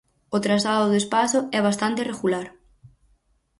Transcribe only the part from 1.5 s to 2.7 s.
é bastante regular.